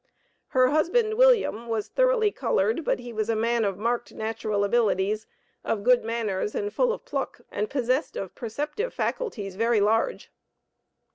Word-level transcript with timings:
Her 0.47 0.69
husband, 0.69 1.13
William, 1.13 1.67
was 1.67 1.87
thoroughly 1.87 2.31
colored, 2.31 2.83
but 2.83 2.99
was 2.99 3.29
a 3.29 3.35
man 3.35 3.63
of 3.63 3.77
marked 3.77 4.11
natural 4.15 4.63
abilities, 4.63 5.27
of 5.63 5.83
good 5.83 6.03
manners, 6.03 6.55
and 6.55 6.73
full 6.73 6.91
of 6.91 7.05
pluck, 7.05 7.41
and 7.51 7.69
possessed 7.69 8.15
of 8.17 8.33
perceptive 8.33 8.95
faculties 8.95 9.55
very 9.55 9.79
large. 9.79 10.31